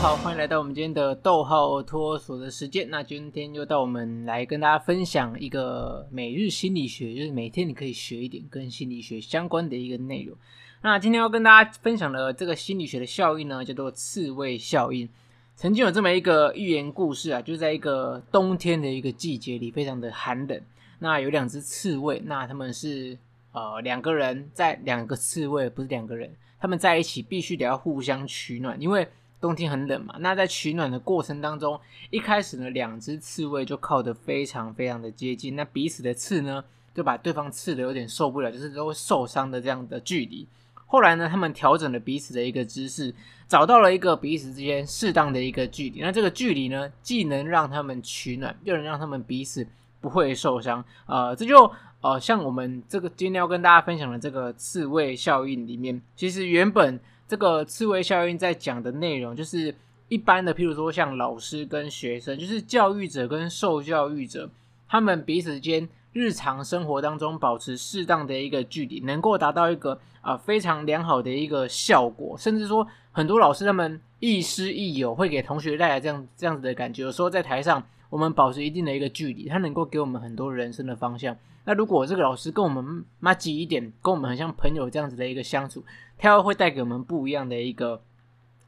[0.00, 2.88] 好，欢迎来到我们今天的逗号托所的时间。
[2.88, 10.36] 那今天又到我们来跟大家分享一个每日心理学，就是每天你可以学一点跟心理学相关的一个内容。
[10.82, 15.08] 那今天要跟大家分享的这个心理学的效应呢，叫做刺猬效应。
[15.56, 20.62] 曾经有这么一个寓言故事啊，就在一个冬天的一个季节里，非常的寒冷。
[21.00, 23.18] 那有两只刺猬，那他们是
[23.50, 29.08] 呃两个人在两个刺猬，不是两个人，他们在一起必须得要互相取暖，因为
[29.40, 30.14] 冬天很冷嘛。
[30.20, 31.78] 那在取暖的过程当中，
[32.10, 40.46] 一开始呢，两只刺猬就靠得非常非常的接近，那彼此的刺呢，就把对方刺得有点受不了，就是都会受伤的这样的距离。
[40.86, 43.14] 后来呢，他们调整了彼此的一个姿势，
[43.46, 46.00] 找到了一个彼此之间适当的一个距离。
[46.00, 49.66] 那这个距离呢，既能让他们取暖，又能让他们彼此
[50.00, 50.82] 不会受伤。
[51.04, 51.70] 呃，这就
[52.00, 59.72] 呃，像我们这个今天要跟大家分享的这个刺猬效应里面，其实原本这个刺猬效应在讲的内容，就是
[60.08, 64.50] 一般的，譬如说像老师跟学生，就是教育者跟受教育者，
[64.88, 65.88] 他们彼此间。
[66.14, 72.36] 日常生活当中保持适当的一个距离，能够达到一个啊、非常良好的一个效果。
[72.36, 77.02] 甚至说，很多老师他们亦师亦友，会给同学带来这样这样子的感觉。
[77.02, 81.36] 有时候在台上，我们保持一定的一个距离，他能够给我们很多人生的方向。
[81.64, 85.84] 那如果这个老师跟我们麻吉一点，跟我们很像朋友这样子的一个相处，
[86.16, 88.00] 他又会带给我们不一样的一个，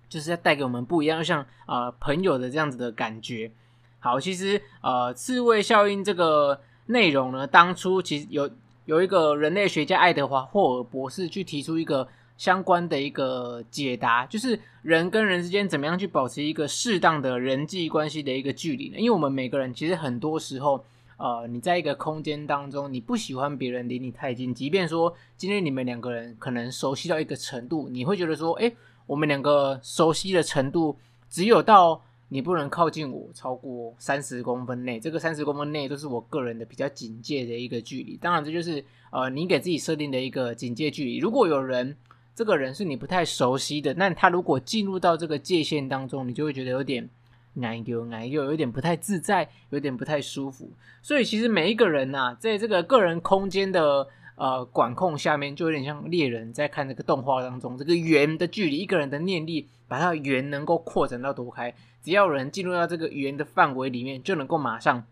[0.09, 3.51] 就是要带给我们不一样，就像、呃、朋友的这样子的感觉。
[3.99, 6.61] 好，其实呃刺猬效应这个。
[6.87, 7.47] 内容呢？
[7.47, 8.51] 当初其实有
[8.85, 12.09] 有一个人类学家爱德华霍尔博士去提出一个
[12.41, 18.97] 相关的一个解答，就是人跟人之间怎么样去保持一个适当的人际关系的一个距离呢？
[18.97, 20.83] 因为我们每个人其实很多时候，
[21.19, 30.97] 呃，你在一个空间当中，你不喜欢别人离你太近，即便说今天你们两个人可能熟悉到一个程度，你会觉得说，诶，我们两个熟悉的程度
[31.29, 32.01] 只有到。
[32.33, 38.17] 你不能靠近我超过三十公分内，这个三十公分内都是我个人的比较警戒的一个距离。
[38.17, 41.19] 当然，这就是呃你给自己设定的一个警戒距离。
[41.19, 41.97] 如果有人，
[42.41, 47.07] 这个人是你不太熟悉的，那他如果进入到这个界限当中，你就会觉得有点
[47.53, 50.71] 难丢难又有点不太自在，有点不太舒服。
[51.03, 61.75] 所以，其实每一个人呐、在这个个人空间的呃管控下面，就有点像猎人在看这个动画当中，这个圆的距离，一个人的念力把它的圆能够扩展到多开。
[62.03, 65.05] 只要人进入到这个圆的范围里面，就能够马上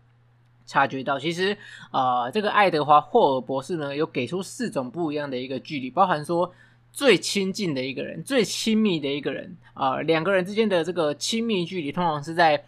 [0.65, 1.19] 察觉到。
[1.19, 1.55] 其实，
[1.91, 6.51] 呃，这个爱德华霍尔博士呢，有给出四种不一样的一个距离，包含说
[6.91, 12.63] 最亲近的一个人、最亲密的一个人，啊、两个人之间的这个亲密距离通常是在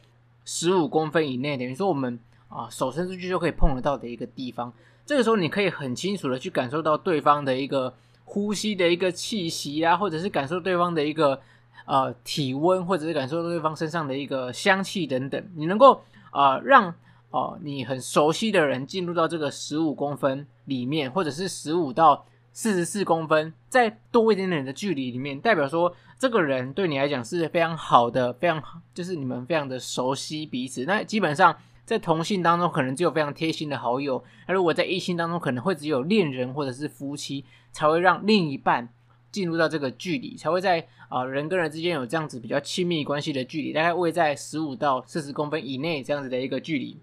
[0.46, 4.72] 十五公分以内，等于说我们啊、手伸出去就可以碰得到的一个地方。
[5.06, 7.94] 这个时候，你可以很清楚的去感受到对方的一个
[8.24, 11.42] 呼吸的一个气息啊，或者是感受对方的一个。
[11.88, 16.00] 呃，体温或者是感受对方身上的一个香气等等，你能够
[16.31, 16.94] 呃让
[17.31, 28.62] 呃你很熟悉的人进入到这个十五公分里面，或者是十五到四十四公分，再多一点点的距离里面，代表说这个人对你来讲是非常好的，非常
[28.94, 30.85] 就是你们非常的熟悉彼此。
[30.85, 38.89] 那基本上在同性当中，可能只有非常贴心的好友；那如果在异性当中，可能会只有恋人或者是夫妻才会让另一半。
[39.31, 46.97] 进入到这个距离，才会在啊、人跟人之间有这样子比较亲密关系的距离，大概位在十五到四十公分以内这样子的一个距离。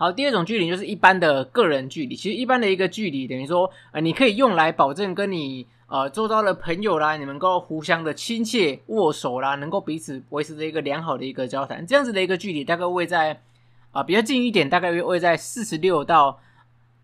[0.00, 2.16] 好，第二种距离就是一般的个人距离。
[2.16, 11.86] 其实一般的一个距离，等于说、呃，你可以用来保证跟你呃周遭的朋友啦，你们能够互相的亲切握手啦，能够彼此维持着一个良好的一个交谈。
[11.86, 13.42] 这样子的一个距离，大概位在
[13.92, 16.40] 啊、比较近一点，大概位在四十六到。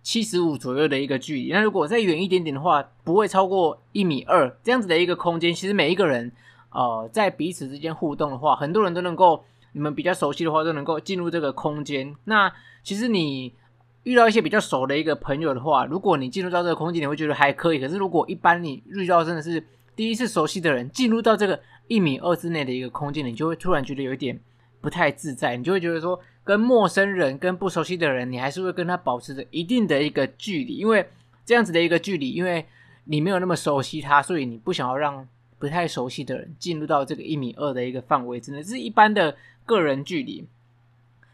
[0.03, 5.53] 七十五左右的一个距离，那如果再远一点点的话，不会超过一米二这样子的一个空间。
[5.53, 6.31] 其实每一个人，
[6.71, 9.43] 呃，在彼此之间互动的话，很多人都能够，
[9.76, 12.16] 你们比较熟悉的话，都能够进入这个空间。
[12.25, 12.50] 那
[12.82, 13.55] 其实你
[14.05, 17.78] 遇到一些比较熟的一个朋友的话，如果你进入到这个空间，你会觉得还可以。
[17.78, 19.62] 可是如果一般你遇到真的是
[19.94, 24.40] 第一次熟悉的人，进入到这个一米二之内的一个空间，你就会突然觉得有一点
[24.81, 26.19] 不太自在，你就会觉得说。
[26.46, 31.05] 跟陌生人、跟不熟悉的人，你还是会跟他保持着一定的一个距离，因为
[31.44, 32.64] 这样子的一个距离，因为
[33.06, 35.26] 你没有那么熟悉他，所以你不想要让
[35.58, 40.47] 不太熟悉的人进入到这个一米二的一个范围之内，这是一般的个人距离。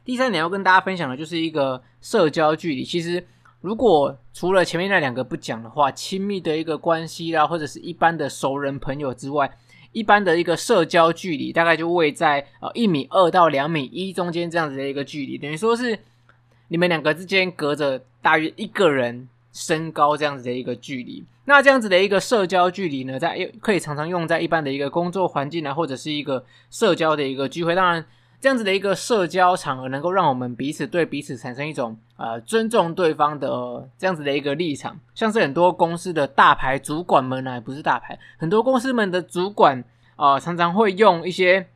[0.04, 2.84] 第三点要跟大家分享的就是一个社交距离。
[2.84, 3.24] 其实，
[3.60, 9.56] 如果除了前面那两个不讲的话，亲密的一个关系啦，或者是一般的熟人朋友之外。
[9.92, 15.98] 一般的一个社交距离大概就位在呃一米二到两米一中间这样子的一个距离，等于说是
[16.68, 21.22] 你们两个之间隔着大约一个人身高这样子的一个距离。
[21.44, 27.74] 那这样子的一个社交距离呢，在可以常常用在一般的一个工作环境啊，或者是一个社交的一个聚会。
[27.74, 28.04] 当然，
[28.40, 34.96] 这样子的一个社交场合，能够让我们彼此对彼此产生一种呃尊重对方的、这样子的一个立场。
[35.16, 39.82] 像是很多公司的大牌主管们呢、不是大牌，很多公司们的主管
[40.14, 41.66] 啊、常常会用一些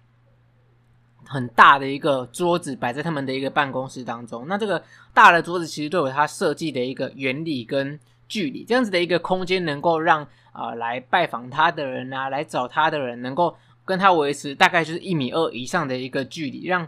[1.25, 4.45] 很大的一个桌子摆在他们的一个办公室当中。
[4.47, 4.81] 那这个
[5.13, 7.99] 大的桌子其实都有它设计的一个原理跟。
[8.29, 16.81] 距离这样子的一个空间，能够让啊、来拜访他的人啊，来找他的人，能够跟他维持大概就是一米二以上的一个距离，让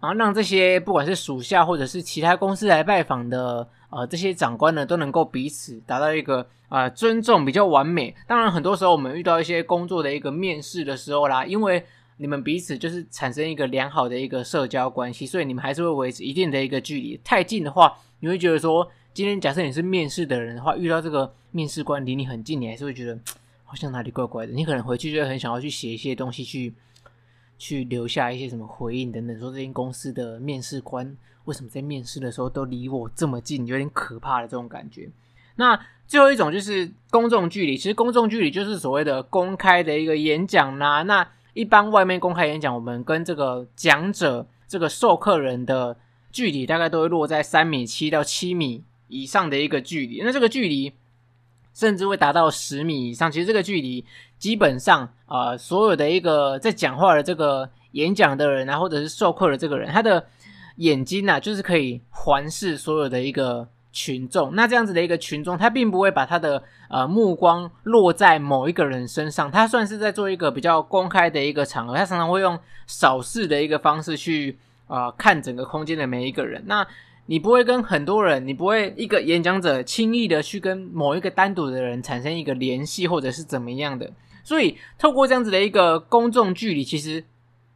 [0.00, 6.40] 然后让这些不管是属下或者是其他公司来拜访的呃这些长官呢，都能够彼此达到一个
[6.70, 8.16] 啊、呃、尊重，比较完美。
[8.26, 11.84] 当然，很多时候我们遇到一些工作的一个面试的时候啦，因为
[12.16, 17.20] 你们彼此就是产生一个良好的一个社交关系，所以你们还是会维持一定的一个距离。
[17.22, 18.90] 太近的话，你会觉得说。
[19.14, 23.18] 今天假设你是面试的人的话，遇到这个面试官离你很近，你还是会觉得
[23.64, 24.52] 好像哪里怪怪的。
[24.52, 26.72] 你可能回去就会很想要去写一些东西，去
[27.58, 29.38] 去留下一些什么回应等等。
[29.38, 31.14] 说这间公司的面试官
[31.44, 35.10] 为什么在面试的时候都离我这么近，有点可怕的这种感觉。
[35.56, 41.02] 那最后一种就是公众距离，其实公众距离就是所谓的公开的一个演讲啦。
[41.02, 45.98] 那一般外面公开演讲，我们跟这个讲者、这个授课人的
[46.30, 48.82] 距离大概都会落在三米七到七米。
[49.12, 50.90] 以上的一个距离，那这个距离
[51.74, 53.30] 甚至会达到十米以上。
[53.30, 54.04] 其实这个距离
[54.38, 60.26] 基本上，呃，所有的一个在讲话的这个演讲的人啊，或者是授课的这个人，他的
[60.76, 64.54] 眼睛啊，就是可以环视所有的一个群众。
[64.54, 71.94] 那这样子的一个群众，他并不会把他的呃目光落在某一个人身上，他算是在做一个比较公开的一个场合。
[71.94, 74.56] 他常常会用扫视的一个方式去
[74.86, 76.62] 啊、看整个空间的每一个人。
[76.66, 76.86] 那
[77.26, 84.12] 你不会跟很多人，你不会一个演讲者轻易的去跟某一个单独的人产生一个联系，或者是怎么样的。
[84.44, 87.24] 所以，透过这样子的一个公众距离，其实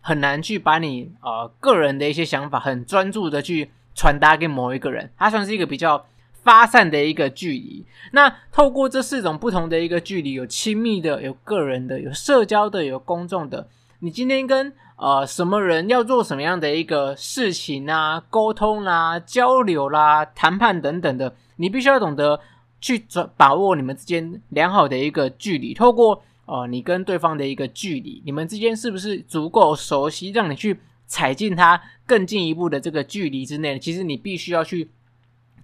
[0.00, 5.10] 很难去把你呃个人的一些想法很专注的去传达给某一个人。
[5.16, 6.06] 它算是一个比较
[6.42, 7.86] 发散的一个距离。
[8.12, 13.68] 那透过这四种不同的一个距离，有亲密的，有个人的，有社交的，有公众的。
[14.00, 18.22] 你今天跟呃，什么人要做什么样的一个事情啊？
[18.30, 22.40] 沟通啦、交流啦、谈判等等的，你必须要懂得
[22.80, 25.74] 去抓把握你们之间良好的一个距离。
[25.74, 33.78] 透过呃，你跟对方的一个距离，你们之间是不是足够熟悉，让你去踩进他更进一步的这个距离之内？
[33.78, 34.90] 其实你必须要去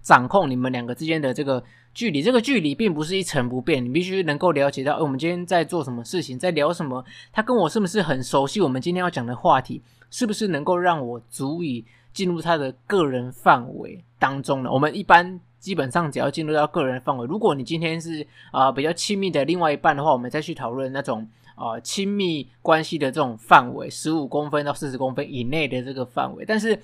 [0.03, 1.65] 掌控你们两个之间的这个。
[1.95, 8.61] 距离这个距离并不是一成不变，你必须能够了解到，哎，我们今天在做什么事情，在聊什么，他跟我是不是很熟悉？
[8.61, 14.71] 我们今天要讲的话题是不是能够让我足以进入他的个人范围当中呢？
[14.73, 26.45] 我们一般基本上只要进入到个人范围，如果你今天是啊、比较亲密的另外一半的话，我们再去讨论那种啊、亲密关系的这种范围，十五公分到四十公分以内的这个范围。
[26.47, 26.79] 但是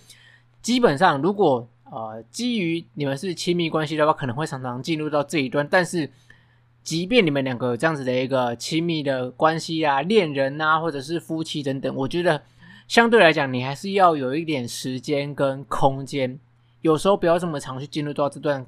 [0.61, 5.67] 基本上如果呃，基于你们是亲密关系的话，可能会常常进入到这一段。
[5.71, 6.11] 但是，
[6.83, 12.43] 即便你们两个有这样子的一个亲密的关系啊，恋人啊，或者是夫妻等等，我觉得
[12.87, 16.39] 相对来讲，你还是要有一点时间跟空间。
[16.83, 18.65] 有时候不要这么长去进入到这段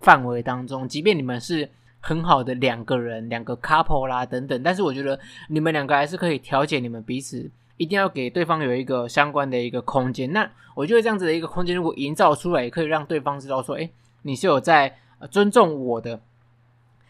[0.00, 0.88] 范围当中。
[0.88, 1.68] 即便你们是
[2.00, 7.50] 很好的两个人，两个 couple 啦等等，但是我觉得你们两个还是可以调节你们彼此。
[7.76, 10.32] 一定要给对方有一个相关的一个空间。
[10.32, 13.90] 那我觉得这样子的一个空间，如果营造出来，也可以让对方知道说，诶，
[14.22, 14.96] 你是有在
[15.30, 16.20] 尊重我的。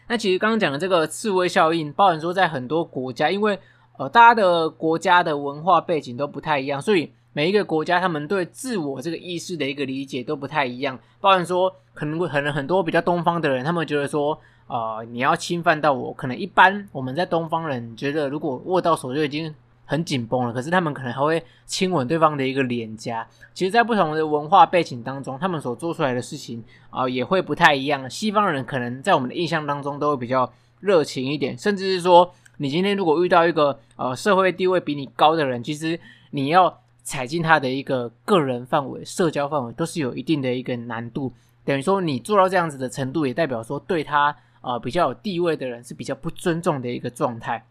[0.07, 3.59] 那其实刚刚讲的这个刺猬效应，包含说在很多国家，因为
[3.97, 10.99] 呃大家的国家的文化背景都不太一样，所以每一个国家他们对自我这个意识的一个理解都不太一样。
[11.19, 19.53] 包含说，可能可能很多比较东方的人，他们觉得说，呃，你要侵犯到我，可能一般我们在东方人觉得，如果握到手就已经。
[19.85, 23.25] 很紧绷了，可是他们可能还会亲吻对方的一个脸颊。
[23.53, 28.09] 其实，在不同的文化背景当中，他们所做出来的事情啊、也会不太一样。
[28.09, 35.99] 西方人可能在我们的印象当中都会比较热情一点，甚至是说，你今天如果遇到一个呃社会地位比你高的人，其实
[36.31, 41.31] 你要踩进他的一个个人范围、社交范围，都是有一定的一个难度。
[41.63, 47.65] 等于说，你做到这样子的程度，也代表说对他呃比较有地位的人是比较不尊重的一个状态。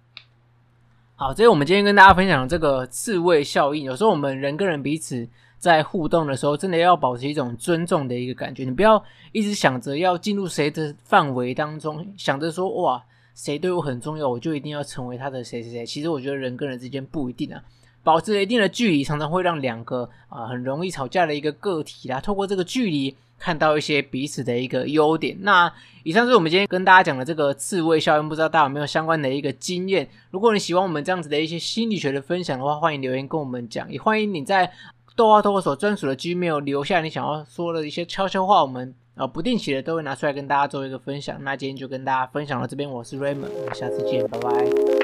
[1.17, 3.85] 好，这是我们今天跟大家分享的这个刺猬效应。
[3.85, 5.25] 有时候我们人跟人彼此
[5.59, 8.65] 在互动的时候，真的要保持一种尊重的一个感觉。
[8.65, 13.01] 你不要一直想着要进入谁的范围当中，想着说哇，
[13.33, 15.87] 谁对我很重要，我就一定要成为他的谁谁谁。
[15.87, 17.63] 其实我觉得人跟人之间不一定啊。
[18.05, 25.37] 保持一定的距离，常常会让两个啊、呃、很容易吵架的一个个体啦，透过这个距离看到一些彼此的一个优点。
[25.41, 30.07] 那以上是我们今天跟大家讲的这个刺猬效应，不知道大家有没有相关的一个经验？
[30.31, 34.71] 如果你喜欢我们这样子的一些心理学的分享的话，欢迎留言跟我们讲，也欢迎你在
[35.17, 41.43] 豆花托儿所专属的 Gmail 留下你想要说的一些悄悄话，我们啊不定期的都会拿出来跟大家做一个分享。
[41.43, 45.04] 那今天就跟大家分享到这边，我是 Raymond，我们下次见，拜拜。